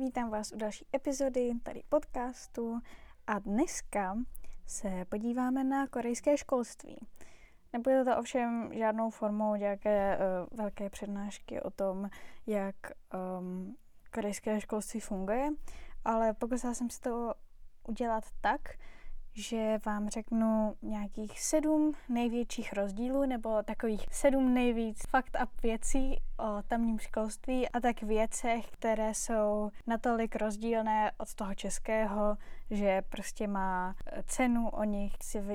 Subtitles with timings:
[0.00, 2.80] Vítám vás u další epizody tady podcastu
[3.26, 4.16] a dneska
[4.66, 7.06] se podíváme na korejské školství.
[7.72, 12.10] Nebude to ovšem žádnou formou nějaké uh, velké přednášky o tom,
[12.46, 12.74] jak
[13.40, 13.76] um,
[14.14, 15.48] korejské školství funguje,
[16.04, 17.34] ale pokusila jsem se to
[17.88, 18.60] udělat tak,
[19.34, 26.62] že vám řeknu nějakých sedm největších rozdílů nebo takových sedm nejvíc fakt up věcí o
[26.68, 32.36] tamním školství a tak věcech, které jsou natolik rozdílné od toho českého,
[32.70, 33.94] že prostě má
[34.26, 35.12] cenu o nich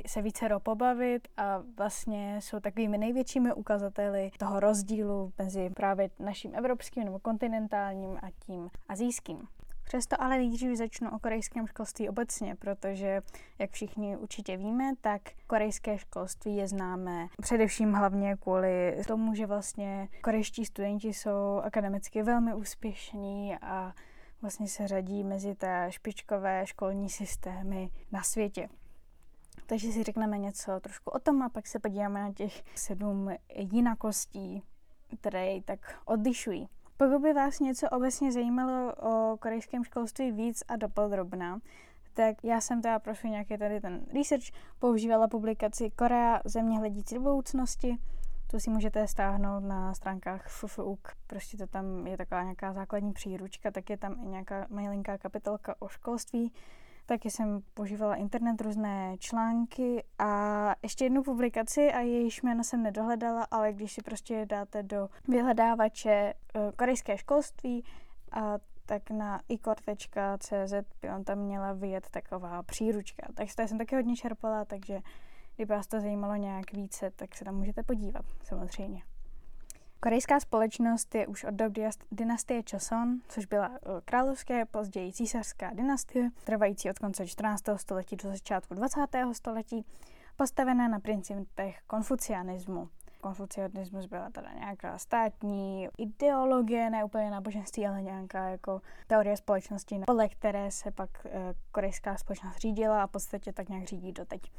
[0.08, 7.04] se více pobavit a vlastně jsou takovými největšími ukazateli toho rozdílu mezi právě naším evropským
[7.04, 9.48] nebo kontinentálním a tím azijským.
[9.86, 13.22] Přesto ale nejdřív začnu o korejském školství obecně, protože,
[13.60, 20.10] jak všichni určitě víme, tak korejské školství je známé především hlavně kvůli tomu, že vlastně
[20.24, 23.94] korejští studenti jsou akademicky velmi úspěšní a
[24.42, 28.70] vlastně se řadí mezi té špičkové školní systémy na světě.
[29.66, 34.64] Takže si řekneme něco trošku o tom a pak se podíváme na těch sedm jinakostí,
[35.20, 36.70] které jej tak odlišují.
[36.98, 41.60] Pokud by vás něco obecně zajímalo o korejském školství víc a dopodrobná,
[42.14, 44.44] tak já jsem teda pro nějaký tady ten research
[44.80, 47.98] používala publikaci Korea země hledící do budoucnosti.
[48.52, 51.12] Tu si můžete stáhnout na stránkách FFUK.
[51.28, 55.76] Prostě to tam je taková nějaká základní příručka, tak je tam i nějaká malinká kapitolka
[55.80, 56.52] o školství.
[57.06, 63.48] Taky jsem používala internet, různé články a ještě jednu publikaci a jejíž jméno jsem nedohledala,
[63.52, 67.84] ale když si prostě dáte do vyhledávače eh, korejské školství
[68.32, 73.28] a tak na ikor.cz by on tam měla vyjet taková příručka.
[73.34, 75.00] Takže to jsem taky hodně čerpala, takže
[75.56, 79.15] kdyby vás to zajímalo nějak více, tak se tam můžete podívat, samozřejmě.
[80.06, 81.74] Korejská společnost je už od dob
[82.12, 87.64] dynastie Choson, což byla eh, královské, později císařská dynastie, trvající od konce 14.
[87.76, 89.02] století do začátku 20.
[89.32, 89.86] století,
[90.36, 92.90] postavená na principech konfucianismu.
[93.22, 100.30] Konfucianismus byla teda nějaká státní ideologie, ne úplně náboženství, ale nějaká jako teorie společnosti, podle
[100.30, 104.52] které se pak eh, korejská společnost řídila a v podstatě tak nějak řídí doteď.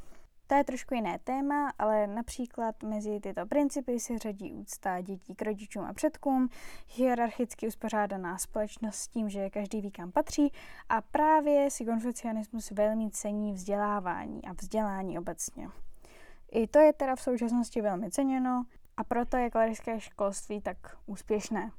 [0.47, 5.41] To je trošku jiné téma, ale například mezi tyto principy se řadí úcta dětí k
[5.41, 6.49] rodičům a předkům,
[6.87, 10.51] hierarchicky uspořádaná společnost s tím, že každý ví, kam patří
[10.89, 15.69] a právě si konfucianismus velmi cení vzdělávání a vzdělání obecně.
[16.51, 18.65] I to je teda v současnosti velmi ceněno
[18.97, 21.71] a proto je korejské školství tak úspěšné.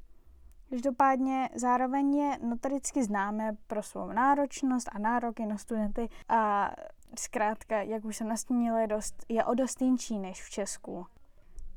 [0.69, 6.71] Každopádně zároveň je notoricky známé pro svou náročnost a nároky na studenty a
[7.19, 11.05] zkrátka, jak už jsem nastínila, je, dost, je o dost jinčí než v Česku.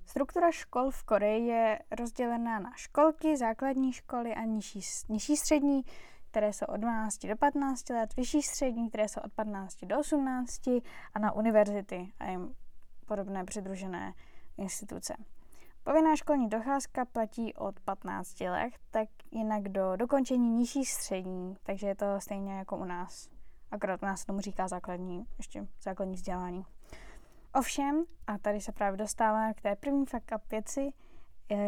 [0.06, 5.82] Struktura škol v Koreji je rozdělená na školky, základní školy a nižší, nižší střední,
[6.31, 10.66] které jsou od 12 do 15 let, vyšší střední, které jsou od 15 do 18
[11.14, 12.54] a na univerzity a jim
[13.06, 14.12] podobné přidružené
[14.56, 15.14] instituce.
[15.84, 21.94] Povinná školní docházka platí od 15 let, tak jinak do dokončení nižší střední, takže je
[21.94, 23.28] to stejně jako u nás.
[23.70, 26.65] Akorát u nás tomu říká základní, ještě základní vzdělání.
[27.54, 30.03] Ovšem, a tady se právě dostáváme k té první
[30.34, 30.93] up věci,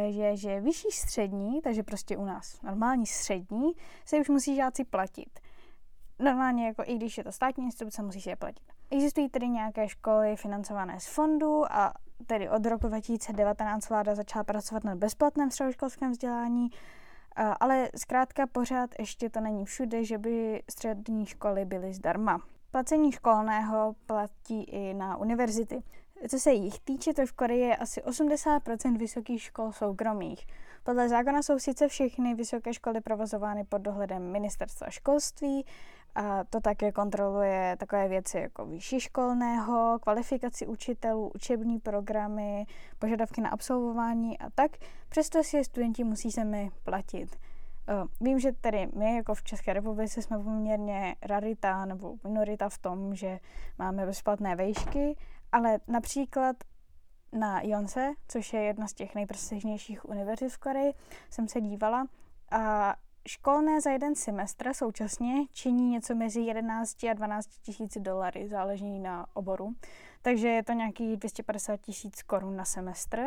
[0.07, 3.73] je, že vyšší střední, takže prostě u nás normální střední,
[4.05, 5.41] se už musí žáci platit.
[6.19, 8.73] Normálně, jako i když je to státní instituce, musí se je platit.
[8.91, 11.95] Existují tedy nějaké školy financované z fondu a
[12.27, 16.71] tedy od roku 2019 vláda začala pracovat na bezplatném středoškolském vzdělání,
[17.61, 22.41] ale zkrátka pořád ještě to není všude, že by střední školy byly zdarma.
[22.71, 25.83] Placení školného platí i na univerzity.
[26.29, 30.47] Co se jich týče, to v Koreji je asi 80% vysokých škol soukromých.
[30.83, 35.67] Podle zákona jsou sice všechny vysoké školy provozovány pod dohledem ministerstva školství,
[36.15, 42.67] a to také kontroluje takové věci jako vyšší školného, kvalifikaci učitelů, učební programy,
[42.99, 44.71] požadavky na absolvování a tak.
[45.09, 47.37] Přesto si studenti musí sami platit.
[47.89, 52.79] Eh, vím, že tady my jako v České republice jsme poměrně rarita nebo minorita v
[52.79, 53.41] tom, že
[53.79, 55.17] máme bezplatné vejšky,
[55.53, 56.57] ale například
[57.33, 60.95] na Jonse, což je jedna z těch nejprestižnějších univerzit v Koreji,
[61.31, 62.07] jsem se dívala
[62.51, 62.95] a
[63.29, 69.27] Školné za jeden semestr současně činí něco mezi 11 a 12 tisíci dolary, záleží na
[69.35, 69.75] oboru.
[70.23, 73.23] Takže je to nějaký 250 tisíc korun na semestr.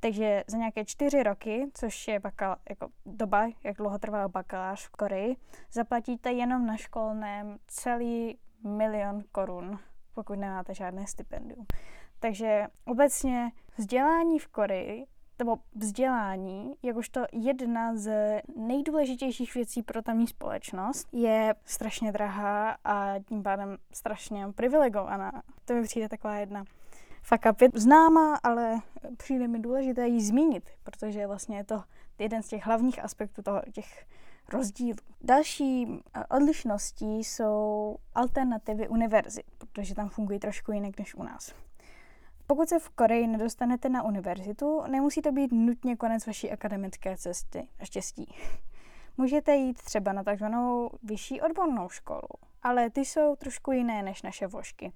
[0.00, 4.90] Takže za nějaké čtyři roky, což je bakal, jako doba, jak dlouho trvá bakalář v
[4.90, 5.36] Koreji,
[5.72, 9.78] zaplatíte jenom na školném celý milion korun,
[10.14, 11.66] pokud nemáte žádné stipendium.
[12.18, 15.06] Takže obecně vzdělání v Koreji
[15.38, 23.42] nebo vzdělání, jakožto jedna z nejdůležitějších věcí pro tamní společnost, je strašně drahá a tím
[23.42, 25.42] pádem strašně privilegovaná.
[25.64, 26.64] To mi přijde taková jedna
[27.22, 28.80] fuck up známá, ale
[29.16, 31.82] přijde mi důležité ji zmínit, protože vlastně je to
[32.18, 34.06] jeden z těch hlavních aspektů toho, těch
[34.48, 34.98] rozdílů.
[35.20, 41.54] Další eh, odlišností jsou alternativy univerzit, protože tam fungují trošku jinak než u nás.
[42.46, 47.68] Pokud se v Koreji nedostanete na univerzitu, nemusí to být nutně konec vaší akademické cesty.
[47.80, 48.34] Naštěstí.
[49.16, 52.28] Můžete jít třeba na takzvanou vyšší odbornou školu,
[52.62, 54.92] ale ty jsou trošku jiné než naše vošky.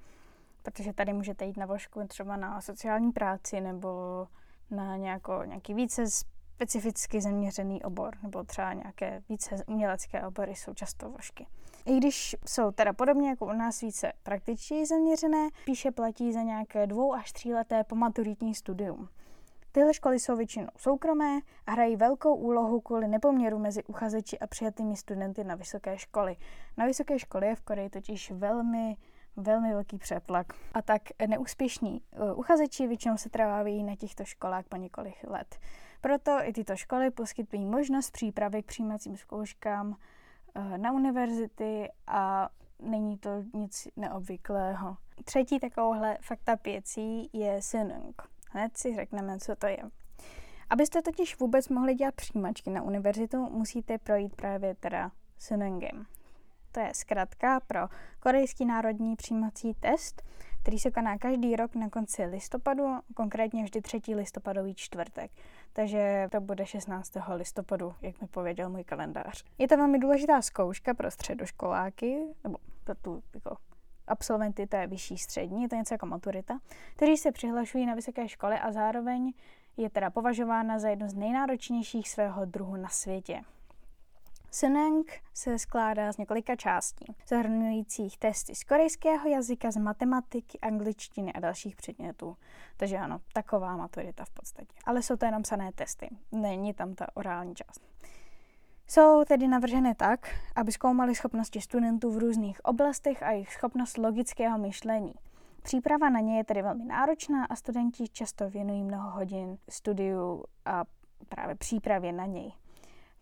[0.62, 3.88] Protože tady můžete jít na vošku třeba na sociální práci nebo
[4.70, 11.10] na nějako, nějaký více specificky zaměřený obor, nebo třeba nějaké více umělecké obory jsou často
[11.10, 11.46] vošky.
[11.86, 16.86] I když jsou teda podobně jako u nás více praktičtěji zaměřené, píše platí za nějaké
[16.86, 19.08] dvou až tříleté pomaturitní studium.
[19.72, 24.96] Tyhle školy jsou většinou soukromé a hrají velkou úlohu kvůli nepoměru mezi uchazeči a přijatými
[24.96, 26.36] studenty na vysoké školy.
[26.76, 28.96] Na vysoké školy je v Koreji totiž velmi
[29.36, 30.46] velmi velký přetlak.
[30.74, 35.58] A tak neúspěšní uh, uchazeči většinou se trvávají na těchto školách po několik let.
[36.00, 39.96] Proto i tyto školy poskytují možnost přípravy k přijímacím zkouškám
[40.76, 42.48] na univerzity a
[42.82, 44.96] není to nic neobvyklého.
[45.24, 48.22] Třetí takovouhle fakta věcí je Sunung.
[48.50, 49.78] Hned si řekneme, co to je.
[50.70, 56.06] Abyste totiž vůbec mohli dělat přijímačky na univerzitu, musíte projít právě teda Sunungem.
[56.72, 57.80] To je zkrátka pro
[58.20, 60.22] korejský národní přijímací test,
[60.66, 65.30] který se koná každý rok na konci listopadu, konkrétně vždy třetí listopadový čtvrtek.
[65.72, 67.12] Takže to bude 16.
[67.34, 69.44] listopadu, jak mi pověděl můj kalendář.
[69.58, 73.56] Je to velmi důležitá zkouška pro středoškoláky, nebo pro tu jako
[74.06, 76.58] absolventy té vyšší střední, je to něco jako maturita,
[76.96, 79.32] kteří se přihlašují na vysoké školy a zároveň
[79.76, 83.42] je teda považována za jednu z nejnáročnějších svého druhu na světě.
[84.58, 91.40] Suneng se skládá z několika částí, zahrnujících testy z korejského jazyka, z matematiky, angličtiny a
[91.40, 92.36] dalších předmětů.
[92.76, 94.78] Takže ano, taková maturita v podstatě.
[94.84, 97.80] Ale jsou to jenom psané testy, není tam ta orální část.
[98.86, 104.58] Jsou tedy navržené tak, aby zkoumali schopnosti studentů v různých oblastech a jejich schopnost logického
[104.58, 105.14] myšlení.
[105.62, 110.84] Příprava na ně je tedy velmi náročná a studenti často věnují mnoho hodin studiu a
[111.28, 112.52] právě přípravě na něj.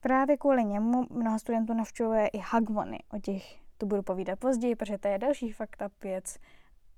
[0.05, 2.99] Právě kvůli němu mnoho studentů navštěvuje i hagmony.
[3.13, 6.39] O těch tu budu povídat později, protože to je další fakta věc,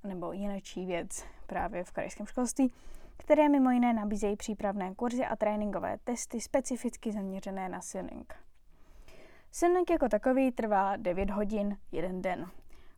[0.05, 2.73] nebo jinačí věc právě v korejském školství,
[3.17, 8.35] které mimo jiné nabízejí přípravné kurzy a tréninkové testy specificky zaměřené na Sinning.
[9.53, 12.47] Sinning jako takový trvá 9 hodin, jeden den.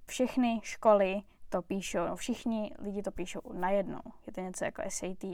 [0.06, 4.00] Všechny školy to píšou, no všichni lidi to píšou najednou.
[4.26, 5.24] Je to něco jako SAT,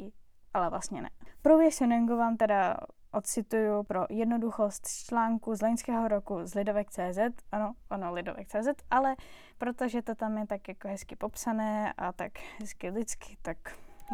[0.54, 1.10] ale vlastně ne.
[1.42, 2.76] Průběh Sinningu vám teda
[3.14, 7.18] Ocituju pro jednoduchost článku z loňského roku z Lidovek.cz,
[7.52, 9.16] ano, ano, Lidovek.cz, ale
[9.58, 13.56] protože to tam je tak jako hezky popsané a tak hezky lidsky, tak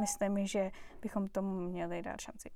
[0.01, 0.71] myslím, že
[1.03, 2.51] bychom tomu měli dát šanci.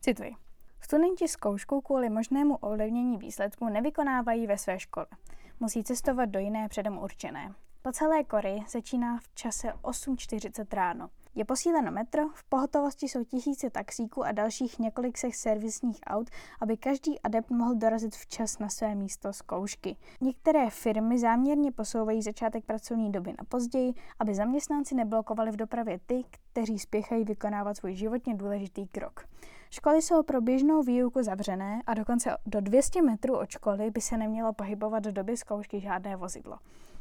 [0.00, 0.34] Cituji.
[0.80, 5.06] Studenti zkoušku kvůli možnému ovlivnění výsledků nevykonávají ve své škole.
[5.60, 7.54] Musí cestovat do jiné předem určené.
[7.82, 11.10] Po celé Koreji začíná v čase 8.40 ráno.
[11.34, 16.76] Je posíleno metro, v pohotovosti jsou tisíce taxíků a dalších několik sech servisních aut, aby
[16.76, 19.96] každý adept mohl dorazit včas na své místo zkoušky.
[20.20, 26.24] Některé firmy záměrně posouvají začátek pracovní doby na později, aby zaměstnanci neblokovali v dopravě ty,
[26.30, 29.24] kteří spěchají vykonávat svůj životně důležitý krok.
[29.70, 34.16] Školy jsou pro běžnou výuku zavřené a dokonce do 200 metrů od školy by se
[34.16, 36.58] nemělo pohybovat do doby zkoušky žádné vozidlo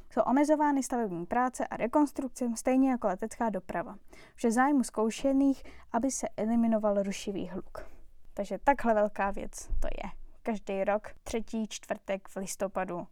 [0.10, 3.96] jsou omezovány stavební práce a rekonstrukce, stejně jako letecká doprava.
[4.36, 7.86] Vše zájmu zkoušených, aby se eliminoval rušivý hluk.
[8.34, 10.12] Takže takhle velká věc to je.
[10.42, 13.08] Každý rok, třetí čtvrtek v listopadu,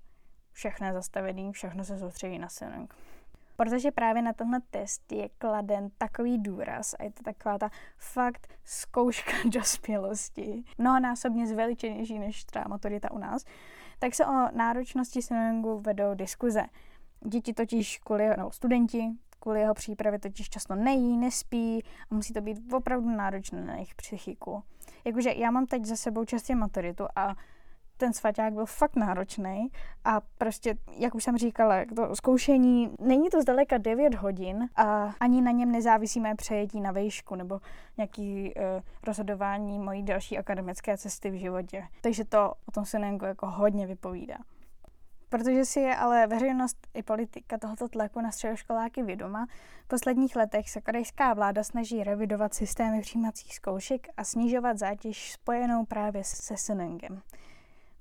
[0.51, 2.95] všechno zastavený, všechno se soustředí na Senung.
[3.57, 8.47] Protože právě na tenhle test je kladen takový důraz a je to taková ta fakt
[8.63, 13.45] zkouška dospělosti, mnohonásobně zveličenější než třeba maturita u nás,
[13.99, 16.63] tak se o náročnosti Sinungu vedou diskuze.
[17.25, 22.41] Děti totiž kvůli, no, studenti kvůli jeho přípravě totiž často nejí, nespí a musí to
[22.41, 24.63] být opravdu náročné na jejich psychiku.
[25.05, 27.35] Jakože já mám teď za sebou častě maturitu a
[27.97, 29.67] ten svaťák byl fakt náročný
[30.03, 35.41] a prostě, jak už jsem říkala, to zkoušení, není to zdaleka 9 hodin a ani
[35.41, 37.59] na něm nezávisí mé přejetí na vejšku nebo
[37.97, 38.63] nějaký uh,
[39.03, 41.83] rozhodování mojí další akademické cesty v životě.
[42.01, 44.37] Takže to o tom se jako hodně vypovídá.
[45.29, 49.47] Protože si je ale veřejnost i politika tohoto tlaku na středoškoláky vědoma,
[49.83, 55.85] v posledních letech se korejská vláda snaží revidovat systémy přijímacích zkoušek a snižovat zátěž spojenou
[55.85, 57.21] právě se Sunengem.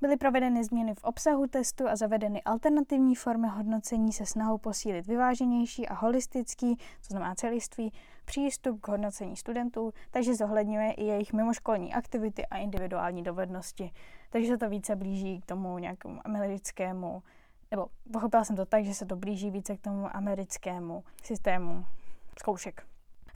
[0.01, 5.89] Byly provedeny změny v obsahu testu a zavedeny alternativní formy hodnocení se snahou posílit vyváženější
[5.89, 7.93] a holistický, to znamená celistvý,
[8.25, 13.91] přístup k hodnocení studentů, takže zohledňuje i jejich mimoškolní aktivity a individuální dovednosti.
[14.31, 17.23] Takže se to více blíží k tomu nějakému americkému,
[17.71, 21.85] nebo pochopila jsem to tak, že se to blíží více k tomu americkému systému
[22.39, 22.87] zkoušek.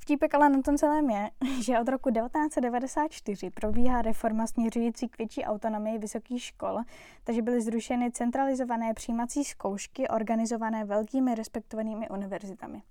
[0.01, 1.31] Vtípek ale na tom celém je,
[1.63, 6.79] že od roku 1994 probíhá reforma směřující k větší autonomii vysokých škol,
[7.25, 12.83] takže byly zrušeny centralizované přijímací zkoušky organizované velkými respektovanými univerzitami.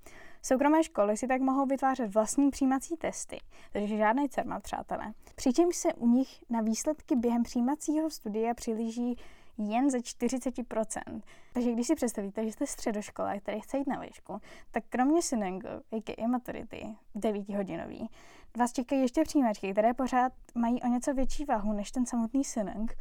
[0.42, 3.38] Soukromé školy si tak mohou vytvářet vlastní přijímací testy,
[3.74, 5.14] takže žádný CERMAT, přátelé.
[5.36, 9.16] Přičemž se u nich na výsledky během přijímacího studia přilíží
[9.60, 11.22] jen ze 40%.
[11.54, 15.68] Takže když si představíte, že jste středoškola, který chce jít na výšku, tak kromě Sinengu,
[16.18, 18.10] i maturity, 9 hodinový,
[18.58, 22.98] vás čekají ještě přijímačky, které pořád mají o něco větší váhu než ten samotný Sineng,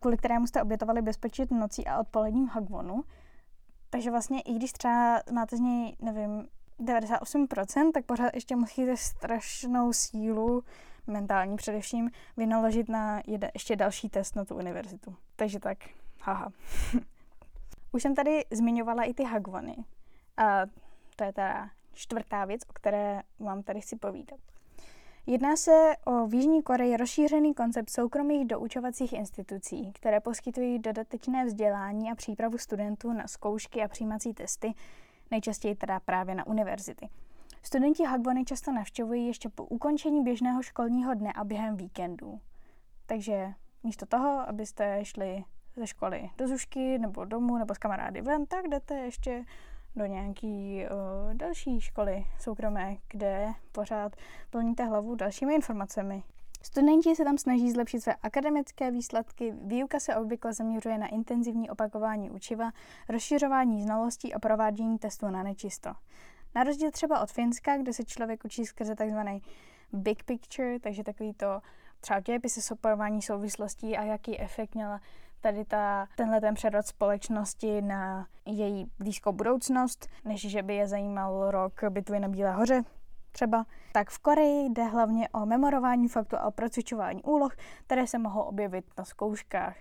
[0.00, 3.04] kvůli kterému jste obětovali bezpečit nocí a odpoledním hagvonu.
[3.90, 6.48] Takže vlastně i když třeba máte z něj, nevím,
[6.80, 10.64] 98%, tak pořád ještě musíte strašnou sílu
[11.10, 15.16] mentální především, vynaložit na jede, ještě další test na tu univerzitu.
[15.36, 15.78] Takže tak,
[16.20, 16.52] haha.
[17.92, 19.76] Už jsem tady zmiňovala i ty hagvony.
[20.36, 20.60] A
[21.16, 24.40] to je teda čtvrtá věc, o které vám tady chci povídat.
[25.26, 32.10] Jedná se o v Jižní Koreji rozšířený koncept soukromých doučovacích institucí, které poskytují dodatečné vzdělání
[32.10, 34.74] a přípravu studentů na zkoušky a přijímací testy,
[35.30, 37.08] nejčastěji teda právě na univerzity.
[37.62, 42.40] Studenti Hagvony často navštěvují ještě po ukončení běžného školního dne a během víkendů.
[43.06, 43.52] Takže
[43.82, 45.44] místo toho, abyste šli
[45.76, 49.44] ze školy do zušky nebo domů nebo s kamarády ven, tak jdete ještě
[49.96, 54.16] do nějaký uh, další školy soukromé, kde pořád
[54.50, 56.22] plníte hlavu dalšími informacemi.
[56.62, 62.30] Studenti se tam snaží zlepšit své akademické výsledky, výuka se obvykle zaměřuje na intenzivní opakování
[62.30, 62.70] učiva,
[63.08, 65.92] rozšiřování znalostí a provádění testů na nečisto.
[66.54, 69.42] Na rozdíl třeba od Finska, kde se člověk učí skrze takzvaný
[69.92, 71.60] big picture, takže takový to
[72.00, 75.00] třeba dějepisy sopojování souvislostí a jaký efekt měla
[75.40, 81.50] tady ta, tenhle ten přerod společnosti na její blízkou budoucnost, než že by je zajímal
[81.50, 82.82] rok bitvy na Bílé hoře
[83.32, 83.66] třeba.
[83.92, 88.84] Tak v Koreji jde hlavně o memorování faktu a procvičování úloh, které se mohou objevit
[88.98, 89.76] na zkouškách.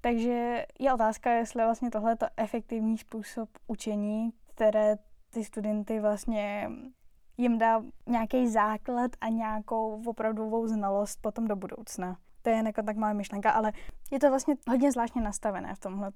[0.00, 4.96] Takže je otázka, jestli vlastně tohle je efektivní způsob učení, které
[5.30, 6.70] ty studenty vlastně
[7.38, 12.16] jim dá nějaký základ a nějakou opravdovou znalost potom do budoucna.
[12.42, 13.72] To je jako tak malá myšlenka, ale
[14.10, 16.12] je to vlastně hodně zvláštně nastavené v tomhle.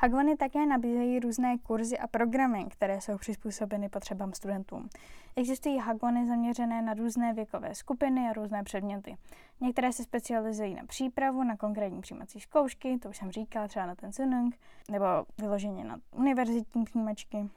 [0.00, 4.88] Hagvany také nabízejí různé kurzy a programy, které jsou přizpůsobeny potřebám studentům.
[5.36, 9.16] Existují hagvany zaměřené na různé věkové skupiny a různé předměty.
[9.60, 13.94] Některé se specializují na přípravu, na konkrétní přijímací zkoušky, to už jsem říkala, třeba na
[13.94, 14.56] ten Sunung,
[14.90, 15.06] nebo
[15.38, 17.48] vyloženě na univerzitní přijímačky.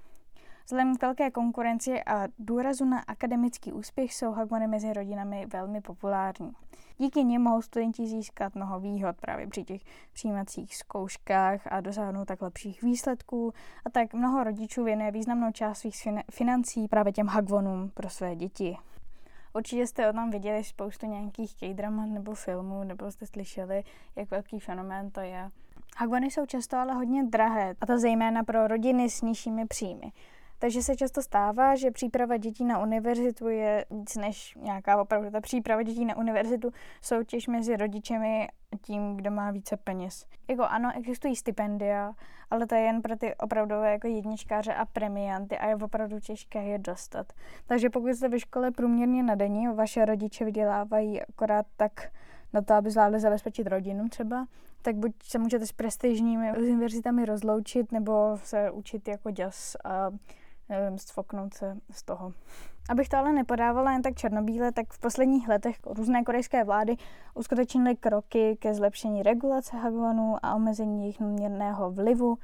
[0.72, 6.52] Vzhledem k velké konkurenci a důrazu na akademický úspěch jsou hagmony mezi rodinami velmi populární.
[6.98, 9.82] Díky nim mohou studenti získat mnoho výhod právě při těch
[10.14, 13.54] přijímacích zkouškách a dosáhnout tak lepších výsledků.
[13.86, 18.78] A tak mnoho rodičů věnuje významnou část svých financí právě těm hagvonům pro své děti.
[19.54, 21.62] Určitě jste o tom viděli spoustu nějakých k
[22.06, 23.84] nebo filmů, nebo jste slyšeli,
[24.16, 25.52] jak velký fenomén to je.
[25.98, 30.12] Hagvony jsou často ale hodně drahé, a to zejména pro rodiny s nižšími příjmy.
[30.62, 35.32] Takže se často stává, že příprava dětí na univerzitu je víc než nějaká opravdu.
[35.32, 40.26] Ta příprava dětí na univerzitu soutěž mezi rodičemi a tím, kdo má více peněz.
[40.48, 42.14] Jako ano, existují stipendia,
[42.52, 46.64] ale to je jen pro ty opravdové jako jedničkáře a premianty a je opravdu těžké
[46.64, 47.34] je dostat.
[47.66, 52.12] Takže pokud jste ve škole průměrně na denní, vaše rodiče vydělávají akorát tak
[52.54, 54.46] na to, aby zvládli zabezpečit rodinu třeba,
[54.82, 60.12] tak buď se můžete s prestižními univerzitami rozloučit, nebo se učit jako děs a
[60.72, 62.34] nevím, stfoknout se z toho.
[62.90, 66.96] Abych to ale nepodávala jen tak černobíle, tak v posledních letech různé korejské vlády
[67.36, 72.38] uskutečnily kroky ke zlepšení regulace hagvanů a omezení jejich měrného vlivu,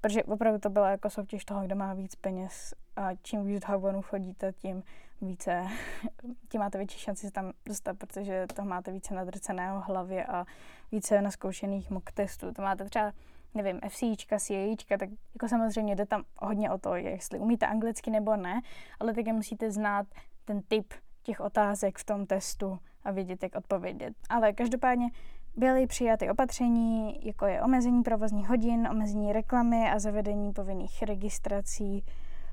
[0.00, 4.02] protože opravdu to byla jako soutěž toho, kdo má víc peněz a čím víc hagvanů
[4.02, 4.82] chodíte, tím
[5.20, 5.66] více,
[6.48, 10.46] tím máte větší šanci se tam dostat, protože to máte více nadrceného hlavě a
[10.92, 12.52] více naskoušených mock testů.
[12.52, 13.12] To máte třeba
[13.56, 18.36] nevím, FCIčka, CAIčka, tak jako samozřejmě jde tam hodně o to, jestli umíte anglicky nebo
[18.36, 18.60] ne,
[19.00, 20.06] ale také musíte znát
[20.44, 24.14] ten typ těch otázek v tom testu a vědět, jak odpovědět.
[24.28, 25.10] Ale každopádně
[25.58, 32.04] Byly přijaty opatření, jako je omezení provozních hodin, omezení reklamy a zavedení povinných registrací.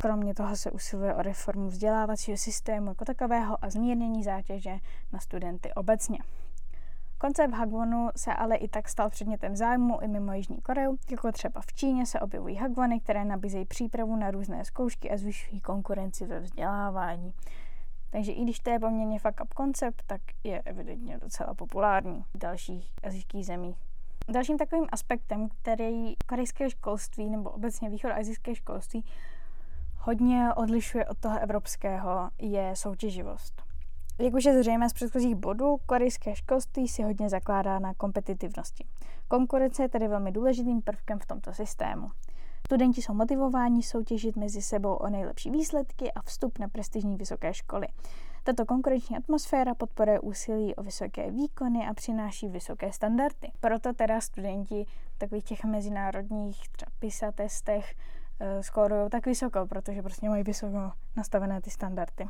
[0.02, 4.78] Kromě toho se usiluje o reformu vzdělávacího systému jako takového a zmírnění zátěže
[5.14, 6.18] na studenty obecně.
[7.24, 11.62] Koncept Hagwonu se ale i tak stal předmětem zájmu i mimo Jižní Koreu, jako třeba
[11.62, 16.39] v Číně se objevují Hagwony, které nabízejí přípravu na různé zkoušky a zvyšují konkurenci ve
[16.39, 17.34] vzdělávání.
[18.10, 22.38] Takže i když to je poměrně fuck up koncept, tak je evidentně docela populární v
[22.38, 23.77] dalších azijských zemích.
[24.30, 29.06] Dalším takovým aspektem, který korejské školství nebo obecně východoazijské školství
[29.98, 33.73] hodně odlišuje od toho evropského, je soutěživost.
[34.20, 38.86] Jak už je zřejmé z předchozích bodů, korejské školství si hodně zakládá na kompetitivnosti.
[39.27, 42.12] Konkurence je tedy velmi důležitým prvkem v tomto systému.
[42.65, 47.88] Studenti jsou motivováni soutěžit mezi sebou o nejlepší výsledky a vstup na prestižní vysoké školy.
[48.43, 53.51] Tato konkurenční atmosféra podporuje úsilí o vysoké výkony a přináší vysoké standardy.
[53.60, 57.96] Proto teda studenti v takových těch mezinárodních třeba PISA testech
[58.39, 62.27] e, skórují tak vysoko, protože prostě mají vysoko nastavené ty standardy.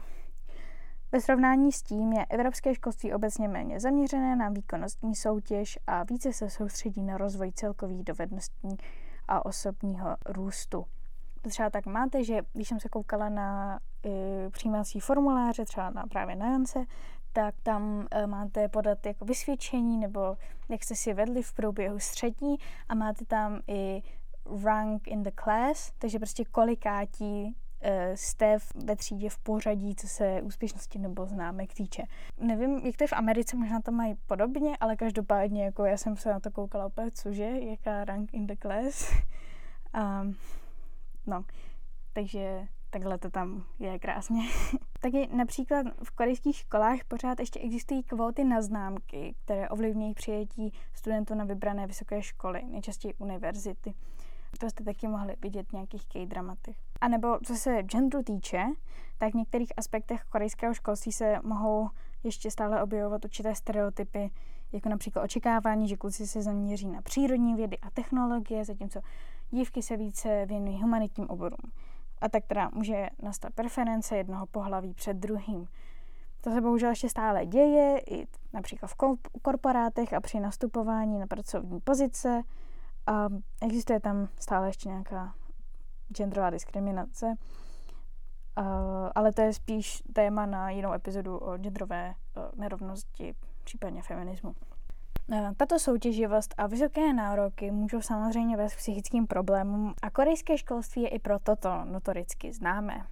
[1.14, 6.34] Ve srovnání s tím je evropské školství obecně méně zaměřené na výkonnostní soutěž a více
[6.34, 8.78] se soustředí na rozvoj celkových dovedností
[9.28, 10.86] a osobního růstu.
[11.50, 16.36] Třeba tak máte, že když jsem se koukala na e, přijímací formuláře, třeba na, právě
[16.36, 16.86] na Jance,
[17.34, 20.38] tak tam e, máte podat jako vysvědčení nebo
[20.70, 22.56] jak jste si vedli v průběhu střední
[22.90, 24.02] a máte tam i
[24.64, 27.56] rank in the class, takže prostě kolikátí
[28.16, 32.04] jste ve třídě v pořadí, co se úspěšnosti nebo známek týče.
[32.38, 36.18] Nevím, jak to je v Americe, možná to mají podobně, ale každopádně jako já jsem
[36.18, 39.12] se na to koukala opět, cože, jaká rank in the class.
[40.22, 40.36] um,
[41.28, 41.46] no,
[42.14, 44.42] takže takhle to tam je krásně.
[45.02, 51.36] Taky například v korejských školách pořád ještě existují kvóty na známky, které ovlivňují přijetí studentů
[51.36, 53.94] na vybrané vysoké školy, nejčastěji univerzity.
[54.60, 56.78] To jste taky mohli vidět v nějakých K-dramatech.
[57.02, 58.66] A nebo co se genderu týče,
[59.18, 61.90] tak v některých aspektech korejského školství se mohou
[62.24, 64.32] ještě stále objevovat určité stereotypy,
[64.72, 69.02] jako například očekávání, že kluci se zaměří na přírodní vědy a technologie, zatímco
[69.52, 71.72] dívky se více věnují humanitním oborům.
[72.22, 75.68] A tak teda může nastat preference jednoho pohlaví před druhým.
[76.42, 78.96] To se bohužel ještě stále děje, i například v
[79.42, 82.42] korporátech a při nastupování na pracovní pozice,
[83.08, 83.28] a
[83.62, 85.36] existuje tam stále ještě nějaká
[86.14, 88.64] genderová diskriminace, uh,
[89.16, 94.56] ale to je spíš téma na jinou epizodu o genderové uh, nerovnosti, případně feminismu.
[95.28, 101.02] Uh, tato soutěživost a vysoké nároky můžou samozřejmě vést k psychickým problémům a korejské školství
[101.02, 103.06] je i pro toto notoricky známé.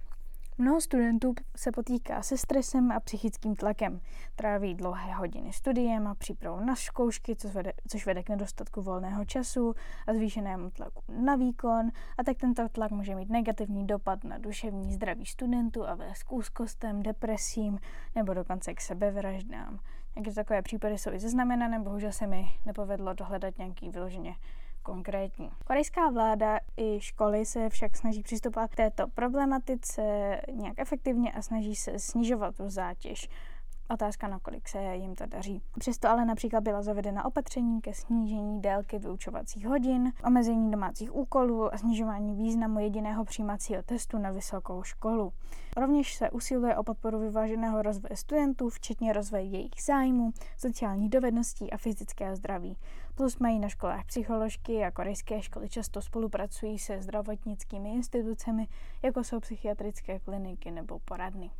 [0.58, 4.00] Mnoho studentů se potýká se stresem a psychickým tlakem.
[4.36, 9.24] Tráví dlouhé hodiny studiem a přípravou na zkoušky, což vede, což vede k nedostatku volného
[9.24, 9.74] času
[10.06, 11.90] a zvýšenému tlaku na výkon.
[12.18, 16.32] A tak tento tlak může mít negativní dopad na duševní zdraví studentů a vést k
[16.32, 17.78] úzkostem, depresím
[18.14, 19.80] nebo dokonce k sebevraždám.
[20.16, 24.34] Někdy takové případy jsou i zaznamenané, bohužel se mi nepovedlo dohledat nějaký vyloženě
[24.82, 25.50] konkrétní.
[25.66, 30.02] Korejská vláda i školy se však snaží přistupovat k této problematice
[30.52, 33.28] nějak efektivně a snaží se snižovat tu zátěž.
[33.90, 35.62] Otázka, nakolik se jim to daří.
[35.78, 41.78] Přesto ale například byla zavedena opatření ke snížení délky vyučovacích hodin, omezení domácích úkolů a
[41.78, 45.32] snižování významu jediného přijímacího testu na vysokou školu.
[45.76, 51.76] Rovněž se usiluje o podporu vyváženého rozvoje studentů, včetně rozvoje jejich zájmů, sociálních dovedností a
[51.76, 52.76] fyzického zdraví.
[53.14, 58.68] Plus mají na školách psycholožky a korejské školy často spolupracují se zdravotnickými institucemi,
[59.02, 61.50] jako jsou psychiatrické kliniky nebo poradny.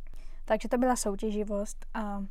[0.45, 2.23] Takže to byla soutěživost a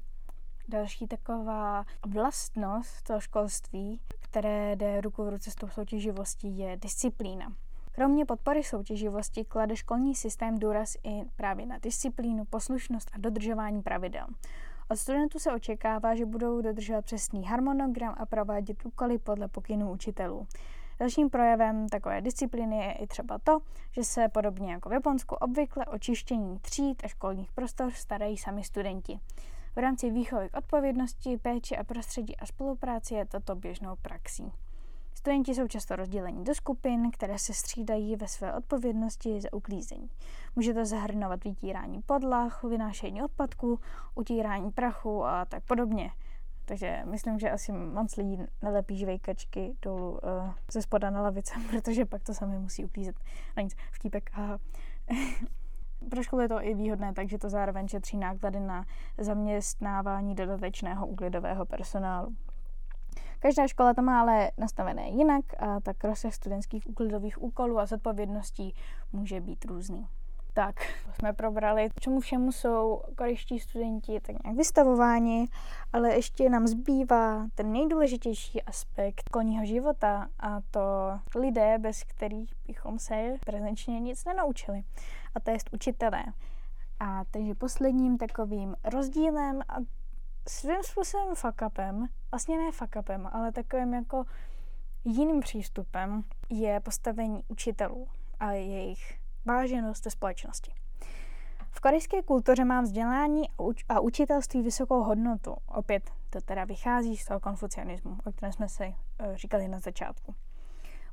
[0.68, 7.52] další taková vlastnost toho školství, které jde ruku v ruce s tou soutěživostí, je disciplína.
[7.92, 14.26] Kromě podpory soutěživosti klade školní systém důraz i právě na disciplínu, poslušnost a dodržování pravidel.
[14.92, 20.46] Od studentů se očekává, že budou dodržovat přesný harmonogram a provádět úkoly podle pokynů učitelů.
[20.98, 23.58] Dalším projevem takové disciplíny je i třeba to,
[23.90, 28.64] že se podobně jako v Japonsku obvykle o čištění tříd a školních prostor starají sami
[28.64, 29.20] studenti.
[29.76, 34.52] V rámci výchovy k odpovědnosti, péči a prostředí a spolupráci je toto běžnou praxí.
[35.22, 40.10] Studenti jsou často rozděleni do skupin, které se střídají ve své odpovědnosti za uklízení.
[40.56, 43.80] Může to zahrnovat vytírání podlah, vynášení odpadků,
[44.14, 46.10] utírání prachu a tak podobně.
[46.64, 50.18] Takže myslím, že asi moc lidí nelepí žvejkačky dolů uh,
[50.72, 53.16] ze spoda na lavice, protože pak to sami musí uklízet.
[53.56, 54.30] Na nic, vtípek.
[54.34, 54.58] Aha.
[56.10, 58.84] Pro školy je to i výhodné, takže to zároveň šetří náklady na
[59.18, 62.36] zaměstnávání dodatečného úklidového personálu.
[63.42, 68.74] Každá škola to má ale nastavené jinak a tak rozsah studentských úklidových úkolů a zodpovědností
[69.12, 70.06] může být různý.
[70.54, 70.74] Tak,
[71.18, 75.48] jsme probrali, čemu všemu jsou korejští studenti tak nějak vystavováni,
[75.92, 80.80] ale ještě nám zbývá ten nejdůležitější aspekt školního života a to
[81.34, 84.82] lidé, bez kterých bychom se prezenčně nic nenaučili.
[85.34, 86.24] A to je učitelé.
[87.00, 89.76] A takže posledním takovým rozdílem a
[90.48, 94.24] svým způsobem fuck-upem, vlastně ne fuck-upem, ale takovým jako
[95.04, 98.08] jiným přístupem je postavení učitelů
[98.40, 100.72] a jejich váženost ve společnosti.
[101.70, 103.42] V korejské kultuře má vzdělání
[103.88, 105.56] a učitelství vysokou hodnotu.
[105.66, 110.34] Opět to teda vychází z toho konfucianismu, o kterém jsme si eh, říkali na začátku.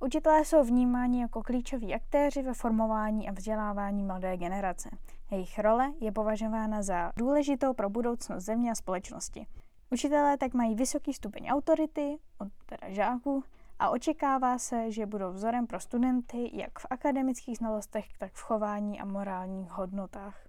[0.01, 4.89] Učitelé jsou vnímáni jako klíčoví aktéři ve formování a vzdělávání mladé generace.
[5.31, 9.47] Jejich role je považována za důležitou pro budoucnost země a společnosti.
[9.91, 13.43] Učitelé tak mají vysoký stupeň autority, od teda žáků,
[13.79, 18.99] a očekává se, že budou vzorem pro studenty jak v akademických znalostech, tak v chování
[18.99, 20.47] a morálních hodnotách.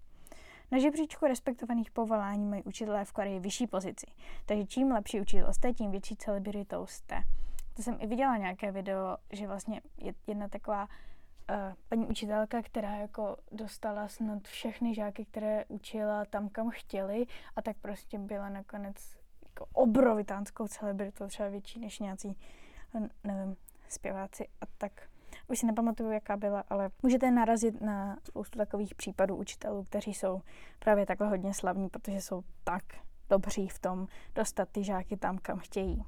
[0.70, 4.06] Na žebříčku respektovaných povolání mají učitelé v Koreji vyšší pozici,
[4.46, 7.22] takže čím lepší učitel jste, tím větší celebritou jste.
[7.80, 11.56] To jsem i viděla nějaké video, že vlastně je jedna taková uh,
[11.88, 17.76] paní učitelka, která jako dostala snad všechny žáky, které učila tam, kam chtěli a tak
[17.76, 18.96] prostě byla nakonec
[19.48, 22.36] jako obrovitánskou celebritou, třeba větší než nějací
[23.24, 23.56] nevím,
[23.88, 24.92] zpěváci a tak.
[25.48, 30.40] Už si nepamatuju, jaká byla, ale můžete narazit na spoustu takových případů učitelů, kteří jsou
[30.78, 32.82] právě takhle hodně slavní, protože jsou tak
[33.30, 36.04] dobří v tom dostat ty žáky tam, kam chtějí.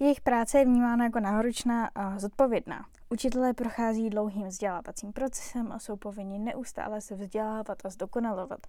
[0.00, 2.86] Jejich práce je vnímána jako náročná a zodpovědná.
[3.10, 8.66] Učitelé prochází dlouhým vzdělávacím procesem a jsou povinni neustále se vzdělávat a zdokonalovat.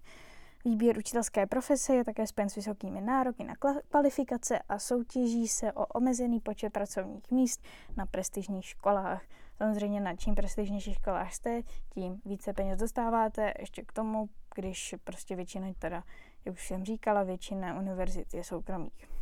[0.66, 3.54] Výběr učitelské profese je také spojen s vysokými nároky na
[3.90, 7.64] kvalifikace a soutěží se o omezený počet pracovních míst
[7.98, 9.24] na prestižních školách.
[9.58, 13.54] Samozřejmě na čím prestižnějších školách jste, tím více peněz dostáváte.
[13.60, 16.04] Ještě k tomu, když prostě většina, teda,
[16.46, 19.19] jak už jsem říkala, většina univerzit je soukromých.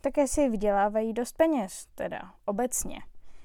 [0.00, 2.98] Také si vydělávají dost peněz, teda obecně.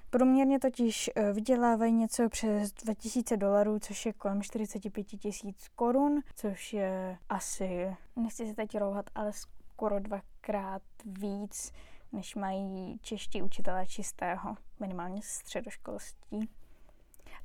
[0.09, 6.73] Průměrně totiž eh, vydělávají něco přes 2000 dolarů, což je kolem 45 tisíc korun, což
[6.73, 11.71] je asi, nechci se teď rouhat, ale skoro dvakrát víc,
[12.11, 16.49] než mají čeští učitelé čistého, minimálně středoškolství.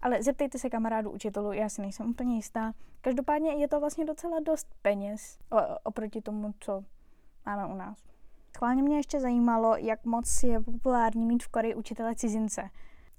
[0.03, 2.73] Ale zeptejte se kamarádu učitelů, já si nejsem úplně jistá.
[3.01, 5.38] Každopádně je to vlastně docela dost peněz
[5.85, 6.85] oproti tomu, co
[7.47, 7.99] máme u nás.
[8.57, 12.71] Schválně mě ještě zajímalo, jak moc je populární mít v Koreji učitele cizince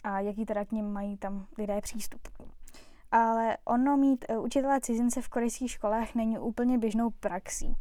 [0.04, 2.22] a jaký teda k ním mají tam lidé přístup.
[3.12, 7.76] Ale ono mít uh, učitele cizince v korejských školách není úplně běžnou praxí.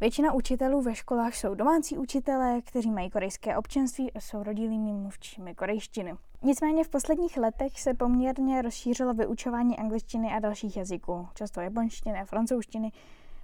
[0.00, 5.54] Většina učitelů ve školách jsou domácí učitelé, kteří mají korejské občanství a jsou rodilými mluvčími
[5.54, 6.14] korejštiny.
[6.42, 12.24] Nicméně v posledních letech se poměrně rozšířilo vyučování angličtiny a dalších jazyků, často japonštiny a
[12.24, 12.92] francouzštiny,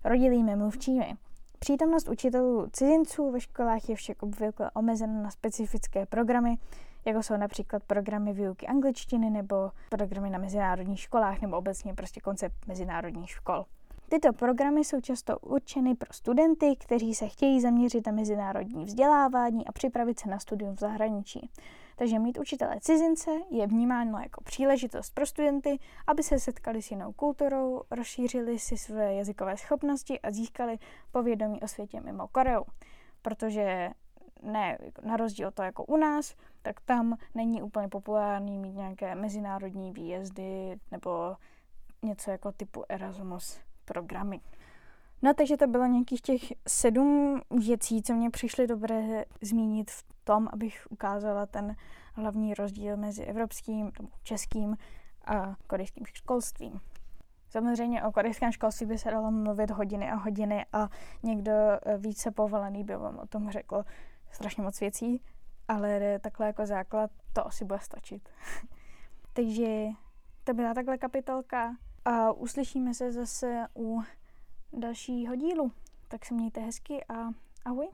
[0.04, 1.16] rodilými mluvčími.
[1.64, 6.58] Přítomnost učitelů cizinců ve školách je však obvykle omezena na specifické programy,
[7.04, 12.66] jako jsou například programy výuky angličtiny nebo programy na mezinárodních školách nebo obecně prostě koncept
[12.66, 13.64] mezinárodních škol.
[14.08, 19.72] Tyto programy jsou často určeny pro studenty, kteří se chtějí zaměřit na mezinárodní vzdělávání a
[19.72, 21.50] připravit se na studium v zahraničí.
[21.96, 27.12] Takže mít učitele cizince je vnímáno jako příležitost pro studenty, aby se setkali s jinou
[27.12, 30.78] kulturou, rozšířili si své jazykové schopnosti a získali
[31.12, 32.64] povědomí o světě mimo Koreu.
[33.22, 33.90] Protože
[34.42, 39.14] ne, na rozdíl od toho jako u nás, tak tam není úplně populární mít nějaké
[39.14, 41.36] mezinárodní výjezdy nebo
[42.02, 44.40] něco jako typu Erasmus programy.
[45.24, 50.48] No takže to bylo nějakých těch sedm věcí, co mě přišly dobré zmínit v tom,
[50.52, 51.76] abych ukázala ten
[52.14, 54.76] hlavní rozdíl mezi evropským, českým
[55.26, 56.80] a korejským školstvím.
[57.48, 60.88] Samozřejmě o korejském školství by se dalo mluvit hodiny a hodiny a
[61.22, 61.52] někdo
[61.98, 63.84] více povolený by vám o tom řekl
[64.30, 65.22] strašně moc věcí,
[65.68, 68.28] ale takhle jako základ to asi bude stačit.
[69.32, 69.86] Takže
[70.44, 74.02] to byla takhle kapitolka a uslyšíme se zase u
[74.76, 75.72] dalšího dílu.
[76.08, 77.28] Tak se mějte hezky a
[77.64, 77.88] ahoj.